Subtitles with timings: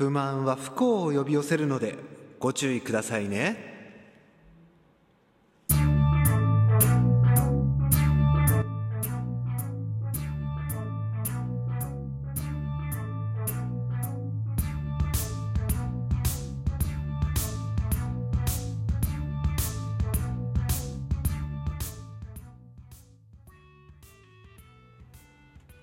[0.00, 1.94] 不満は不幸を呼び寄せるので
[2.38, 3.68] ご注意くださいね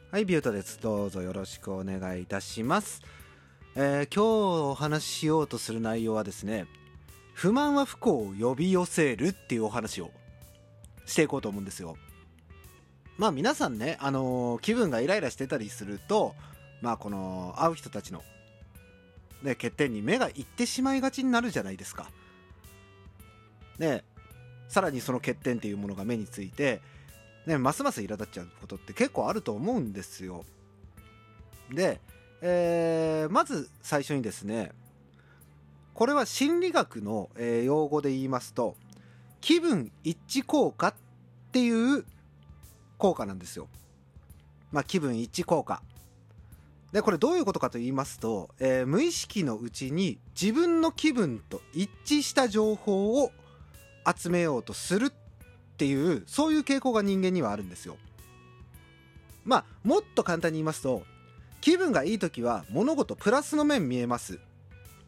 [0.10, 0.82] はい、ビュートです。
[0.82, 3.04] どうぞよろしくお願いいたします。
[3.80, 6.66] えー今日お話ししようとする内容はですね、
[7.36, 10.10] 不満は不幸を呼び寄せるっていうお話を
[11.06, 11.96] していこうと思うんですよ。
[13.20, 16.34] まあ皆さんね、あのー気分がイライラしてたりすると、
[16.82, 18.24] まあこの会う人たちの、
[19.44, 22.10] ね、欠点に目がいってしまいがちになるじゃないですか。
[23.78, 24.04] ね、
[24.70, 26.82] さらにその欠点っていうものが目について、
[27.46, 30.46] ね、ますます苛立っちゃうことって結構あると思うんですよ。
[31.72, 32.02] で、
[32.42, 34.72] えーまず最初にですね
[35.94, 38.76] これは心理学の、えー用語で言いますと
[39.42, 40.94] 気分一致効果っ
[41.52, 42.06] ていう
[42.98, 43.68] 効果なんですよ。
[44.72, 45.82] まあ、気分一致効果。
[46.92, 53.32] でこれどういうことかと言いますと、えー無意識のうちに自分の気分と一致した情報を
[54.06, 55.12] 集めようとするっ
[55.78, 57.98] ていうそういう傾向が人間にはあるんですよ。
[59.46, 61.04] まあもっと簡単に言いますと
[61.62, 64.40] 気分がいい時は物事プラスの面見えます。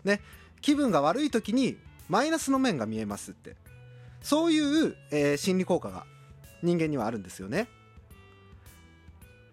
[0.04, 0.22] ね
[0.62, 1.78] 気分が悪い時に
[2.10, 3.56] マイナスの面が見えますって
[4.22, 6.06] そういう、えー心理効果が
[6.62, 7.68] 人間にはあるんですよね。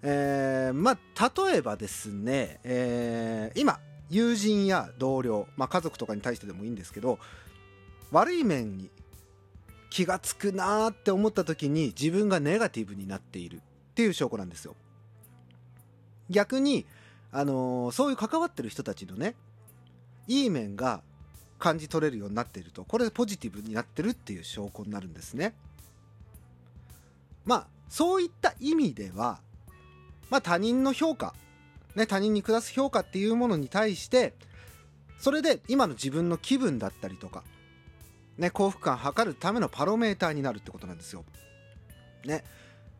[0.02, 3.78] えーまあ例えばですね、えー今
[4.10, 7.18] 友人や同僚、まあ、家族とかに対してでもいいんですけど
[8.12, 8.88] 悪い面に
[9.90, 13.60] 気がつくなーって思った時に自分がネガティブになっているっ
[13.94, 14.76] ていう証拠なんですよ。
[16.30, 16.86] 逆に、
[17.32, 19.34] あのーそういう関わってる人たちのね
[20.26, 21.02] いい面が
[21.58, 25.54] 感じ取れるようになっているとこれポジティブになってるっていう証拠になるんですね。
[27.44, 29.40] まあそういった意味では、
[30.30, 31.34] まあ、他人の評価、
[31.94, 34.34] ね、他人に下す評価っていうものに対して
[35.18, 37.44] それで今の自分の気分だったりとか
[38.38, 41.24] ね、幸福感を測るためのパロメーターになるってことなんですよ。
[42.24, 42.44] ね、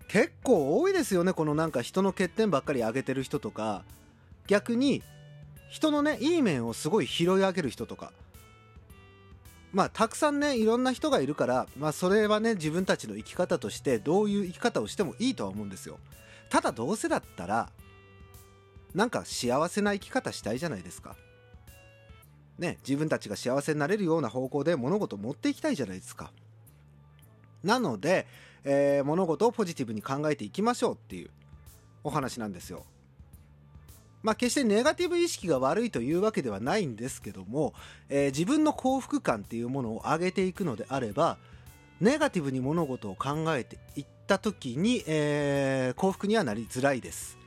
[0.08, 3.84] 結構多いですよねこのなんか人の欠点ばっかり上げてる人とか
[4.46, 5.02] 逆に
[5.68, 8.12] 人のねいい面をすごい拾い上げる人とか
[9.72, 15.98] まあたくさんねいろんな人がいるからまあそれはね自分たちの生き方としてどういう生き方をしてもいいとは思うんですよ。
[16.48, 17.68] ただどうせだったら
[18.94, 21.16] なんか幸せな生き方したいじゃないですか。
[22.58, 26.32] ね、自分たちが幸せになれるような方向で物事を持っていきたいじゃないですか。
[27.62, 28.26] なので、
[28.68, 31.30] えー物事をポジティブに考えていきましょうっていう
[32.02, 32.84] お話なんですよ。
[34.22, 37.74] まあ決してネガティブ意識が悪いというわけではないんですけども、
[38.08, 41.38] えー自分の幸福感っていうものを上げていくのであれば
[42.00, 47.38] ネガティブに物事を考えていった時に、えー幸福にはなりづらいです。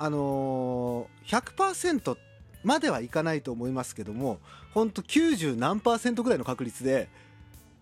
[0.00, 2.16] あのー、100%
[2.64, 4.38] まではいかないと思いますけども
[4.72, 7.08] 本当90何パーセントぐらいの確率で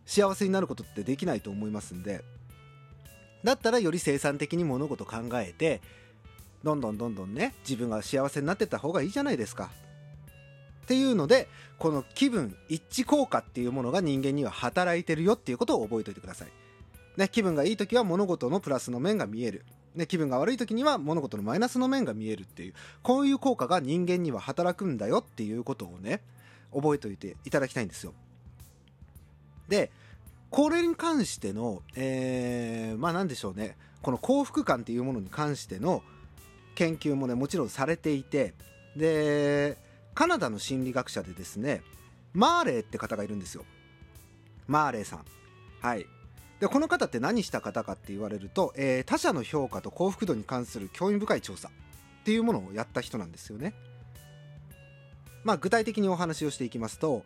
[0.07, 2.25] 幸せになることってできないと思いますんで
[3.45, 5.81] だったらより生産的に物事考えて
[6.63, 9.71] どんどんどんどんね自分が幸せになってった方がいいじゃないですか。
[10.83, 16.49] っていうのでこの気分一致効果っていうものが人間には働いてるよっていうことを覚えておいてください、
[17.17, 19.65] ね、気分がいい時は物事のプラスの面が見える。
[19.97, 26.21] ね、気分が悪い時には物事のマイナスの面が見えるっていうこういう効果が人間には働くんだよっていうことをね
[26.73, 28.13] 覚えておいていただきたいんですよ。
[29.69, 29.91] で
[30.51, 33.77] これに関しての、えーまあ何でしょうね。
[34.03, 36.03] この幸福感っていうものに関しての
[36.77, 38.55] 研究もねもちろんされていて
[38.95, 39.77] で
[40.15, 41.83] カナダの心理学者でですね
[42.33, 43.65] マーレーって方がいるんですよ。
[44.69, 45.25] マーレーさん。
[45.81, 46.07] はい。
[46.61, 51.71] でこの方って何した方かって言われると、えー他者の評価と幸福度に関する興味深い調査っ
[52.25, 53.75] ていうものをやった人なんですよね。
[55.45, 57.25] まあ具体的にお話をしていきますと、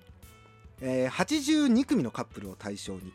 [0.80, 3.12] えー82組のカップルを対象に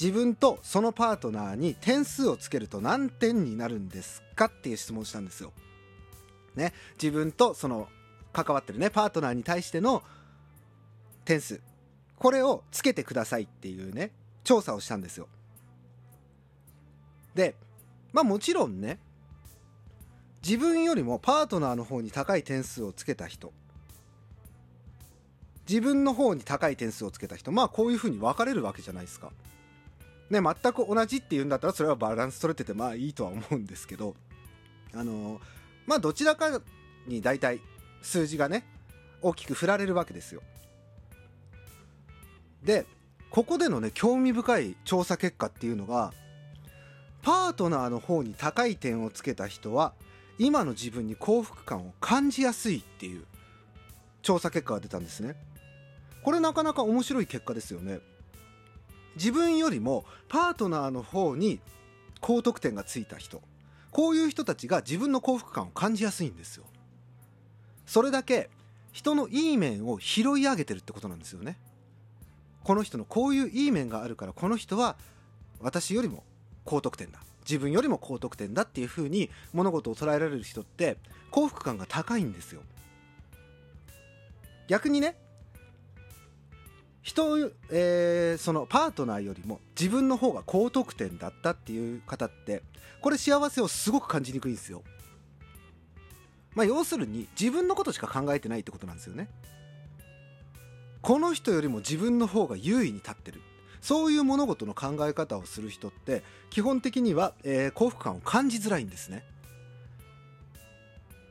[0.00, 5.52] 自分とそのパートナーに点数をつけると何点になるんですかっていう質問をしたんですよ。
[6.56, 7.88] ね、自分とその
[8.32, 10.02] 関わってるねパートナーに対しての
[11.24, 11.60] 点数
[12.16, 14.10] これをつけてくださいっていうね
[14.42, 15.28] 調査をしたんですよ。
[17.34, 17.54] で
[18.12, 18.98] まあもちろんね
[20.42, 23.52] 自分よりもパートナーの方に高い点数をつけた人
[25.70, 29.30] 自分の方に高い点数をつけた人まあこういうふうに分かれるわけじゃないですか。
[30.28, 34.16] ね全く同じっていうんだったらそれはバランス取れててまあいいとは思うんですけど
[34.92, 35.40] あの
[35.86, 36.60] まあどちらか
[37.06, 37.60] に大体
[38.02, 38.64] 数字がね
[39.22, 40.42] 大きく振られるわけですよ
[42.62, 42.86] で
[43.30, 46.12] ここでのね興味深い調査結果っていうのが
[47.22, 49.94] パートナーの方に高い点をつけた人は
[50.38, 53.24] 今の自分に幸福感を感じやすいっていう
[54.22, 55.34] 調査結果が出たんですね
[56.22, 58.00] これなかなか面白い結果ですよね。
[59.16, 61.60] 自分よりもパートナーの方に
[62.20, 63.42] 高得点がついた人。
[63.90, 66.64] こういう人たちが自分の幸福感を感じやすいんですよ。
[67.86, 68.50] それだけ
[68.92, 71.56] 人のいい面を拾い上げてるってことなんですよね。
[72.62, 74.96] この人のこういういい面があるからこの人は
[75.60, 76.24] 私よりも
[76.64, 77.20] 高得点だ。
[77.42, 80.98] 自分よりも高得点だっていうふうに物事を捉えられる人って
[81.30, 82.62] 幸福感が高いんですよ。
[84.68, 85.16] 逆にね
[87.02, 92.62] 人、えー、そのパートナーよりも自分の方が高得点だったっていう方って
[93.00, 94.82] これ幸せをすごく感じにくいんですよ。
[96.54, 99.28] まあ要するに自分のことしか考えてないってことなんですよね。
[101.00, 103.40] この人よりも自分の方が優位に立ってる。
[103.80, 109.24] そういう物事の考え方をする人って基本的には、えー、幸福感を感じづらいんですね。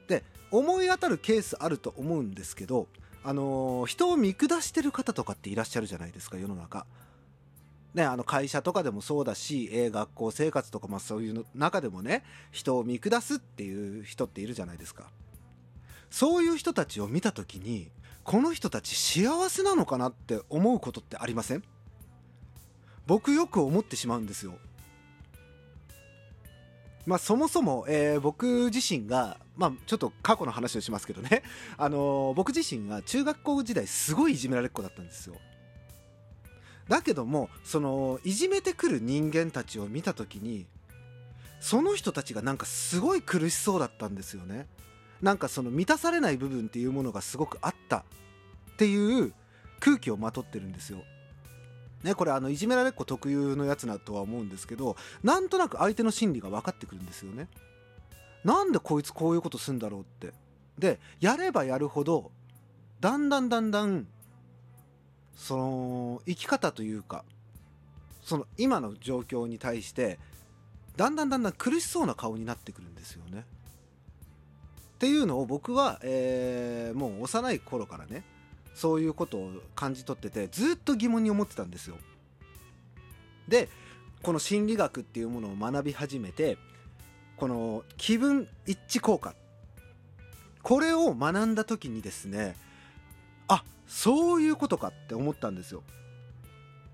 [0.07, 2.87] で思い当たるケースあると思うんですけど
[3.29, 6.87] あのー、人を見下してる方とかっていらっしゃるじゃないですか世の中。
[7.93, 15.11] ね、あの会社とかでもそうだし、えー、学校生活とか、まあ、そういう中でもね人を見下すっていう人っているじゃないですか。
[16.09, 17.91] そういう人たちを見た時に
[18.23, 21.63] この人たち幸せなのかなって思うことってありません？
[23.05, 24.53] 僕よく思ってしまうんですよ。
[27.09, 31.41] まあ、そもそも、えー、僕自身が、まあ、ちょっと過去の話をしますけどね、
[31.75, 35.35] あのー、僕自身が中学校時代すごいいじめられっ子だったんですよ。
[36.87, 40.67] だけどもそのいじめてくる人間たちを見た時に
[41.59, 44.67] その人たちがなんかすごい苦しそうだったんですよね。
[45.19, 48.03] なんかその満たされない部分っていうものがすごくあったっ
[48.77, 49.33] ていう
[49.79, 51.03] 空気をまとってるんですよ。
[52.03, 57.49] ね、これあのいじめられっ子特有のやつだとは思うんですけどなんとなく相手の心理が分かってくるんですよね。
[58.45, 60.33] なんでこいつこういうことすんだろうって
[60.77, 62.31] でやればやるほど
[63.01, 64.07] だんだんだんだん
[65.35, 67.25] その生き方というか
[68.21, 70.19] その今の状況に対して
[70.95, 73.45] だんだんだんだん苦しそうな顔になってくるんですよね。
[74.95, 78.23] っていうのを僕は、えー、もう幼い頃からね
[78.79, 81.97] そういうことを感じ取っててずっと疑問に思ってたんですよ。
[83.49, 83.67] で
[84.23, 86.57] この心理学っていうものを学び始めて
[87.35, 89.35] この気分一致効果
[90.63, 92.55] これを学んだ時にですね
[93.49, 95.83] あそういうことかって思ったんですよ。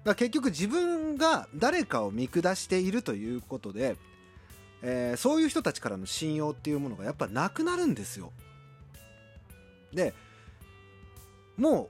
[0.03, 3.95] だ結局自分が誰かを見下しているということで、
[4.81, 8.31] えー、そういう人たちからの信用っていうものがやっぱなくなるんですよ。
[9.93, 10.15] で
[11.57, 11.89] も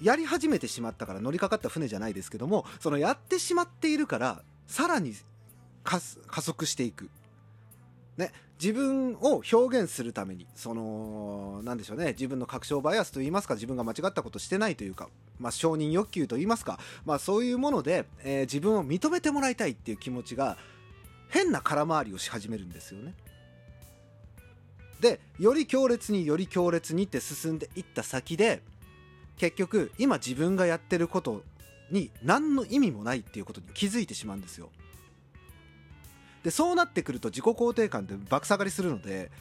[0.00, 5.14] うやり始めてしまったから乗りかかった船じゃないですけどもそのやってしまっているからさらに
[5.84, 7.08] 加速していく。
[8.16, 20.56] ね、自分を表現するためにその何でしょうね自分の確証バイアスといいますか自分が間違ったことしてないというか、まあ、承認欲求といいますか、まあ、そういうもので、えー、自分を認めてもらいたいっていう気持ちが
[21.28, 23.14] 変な空回りをし始めるんですよね。
[25.00, 28.62] でより強烈により強烈にって進んでいった先で
[29.36, 31.42] 結局今自分がやってること
[31.90, 34.70] に何の意味もないっていうことに気づいてしまうんですよ。
[36.42, 39.32] でそうなってくると自己肯定感って爆下がりするので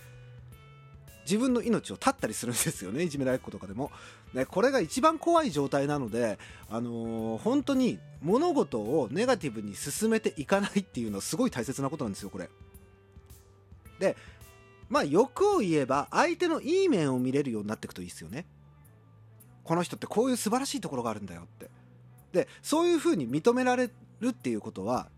[1.26, 3.92] 自分の命を絶ったりするんですよねいじめられっ子とかでも、
[4.34, 12.50] ね、これが一番怖い状態なので、あのー、本当に物事をネガティブに進めていかないっていうのはすごい大切なことなんですよこれ
[14.00, 14.16] で
[14.96, 18.46] まあ欲を言えば相手のいい面を見れるようになっていくといいですよね。
[19.66, 21.70] この人ってこういう素晴らしいところがあるんだよって。
[22.32, 23.90] でそういうふうに認められ
[24.22, 25.10] るっていうことは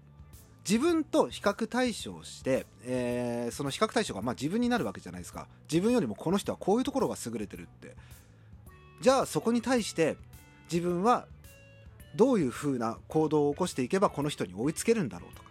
[0.68, 5.48] 自分と比較対象して、えー、その比較対象がまあ自分になるわけじゃないですか。
[5.72, 7.96] 自分よりもこの人はこういうところが優れてるって。
[9.02, 10.18] じゃあそこに対して
[10.72, 11.28] 自分は
[12.16, 15.47] どういうふうな行動を起こしていけばこの人に追いつけるんだろうとか。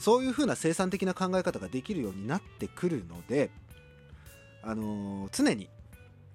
[0.00, 3.50] そういうふうな生産的な考え方ができるようになってくるので、
[4.62, 5.68] あのー、常に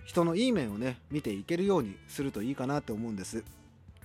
[0.06, 3.44] 人のいい面をね見ていけるようにするといいかなって思うんです。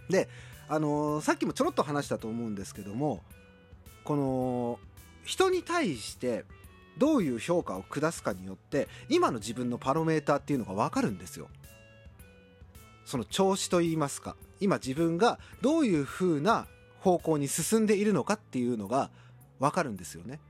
[0.09, 0.31] で、
[0.67, 3.23] あのー、さっきもちょろっと話したと思うんですけども
[4.02, 4.79] この
[5.25, 6.47] 人に対して
[6.97, 11.49] どういう評価を下すかによって今の自分のパロメーターっていうのが分かるんですよ。
[13.05, 16.67] その調子といいますか今自分がどういう風な
[17.00, 19.11] 方向に進んでいるのかっていうのが
[19.61, 20.33] 分かるんですよね。
[20.33, 20.43] だか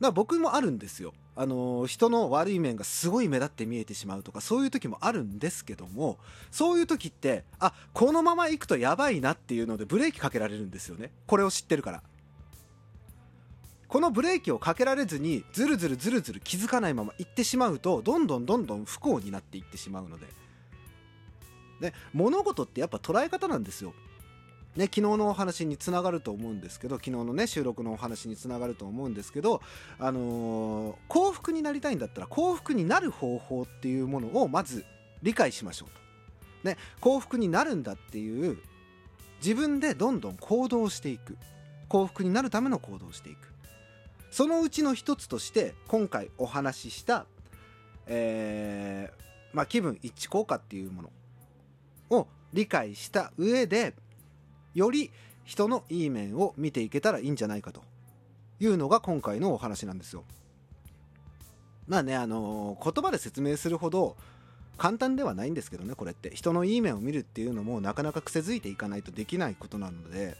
[0.00, 1.12] ら僕もあるんですよ。
[1.34, 6.18] あの人の悪い面がすごい目立って見えてしまうとかそういう時もあるんですけども
[6.50, 12.02] そういう時ってあこのまま行くとやばいなっていうのでブレーキかけられるんですよねこれを知ってるから
[13.86, 20.26] このブレーキをかけられずにずるずるずるずる気づかないまま行ってしまうとどんどんどんどん不幸になっていってしまうので
[21.80, 23.94] で物事ってやっぱ捉え方なんですよ
[24.78, 29.60] ね、昨日のお話につながると思うんですけど昨日のね収録のお話につながると思うんですけど、
[29.98, 34.84] あのー、幸福になりたいんだったら幸福になる方法っていうものをまず
[35.20, 35.98] 理解しましょうと。
[36.62, 38.58] ね、幸福になるんだっていう
[39.42, 41.36] 自分でどんどん行動していく
[41.88, 43.52] 幸福になるための行動をしていく
[44.30, 47.26] そのうちの一つとして今回お話しした、
[48.06, 51.10] えーまあ、気分一致効果っていうもの
[52.10, 53.94] を理解した上で
[54.74, 55.10] より
[55.44, 57.82] 人のいい面を見ていけたらいいんじゃないかと
[58.60, 60.24] いうのが今回のお話なんですよ。
[61.86, 64.16] まあね、あのー、言葉で説明するほど
[64.76, 66.30] 簡単ではないんですけどね、これって。
[66.34, 70.36] 人のいい面を見るっていうのもなかなか癖づいていかないとできないことなので、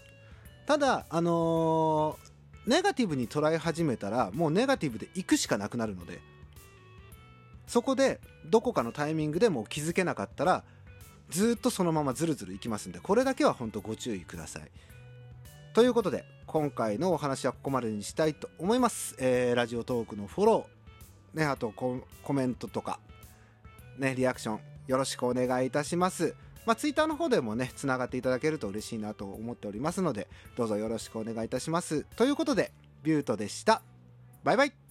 [0.67, 6.21] ただ、あのー、ネガティブに捉え始めたら、もうネガティブで行くしかなくなるので、
[7.67, 10.65] そこでどこかのタイミングでも気づけなかったら、
[11.31, 14.63] ずっとそのままずるずるいきますんでこれだけは本当ご注意ください
[15.75, 22.99] ということで今回のお話はここまでにしたいと思います、えー、ラジオトークのフォローねあとコメントとか
[23.99, 26.35] ねリアクションよろしくお願いいたします
[26.69, 32.05] まあ、ツイッターの方でもね、つながっていただけると嬉しいなと思っておりますので、どうぞよろしくお願いいたします。
[32.15, 33.81] ということで、ビュートでした。
[34.45, 34.88] バイバイ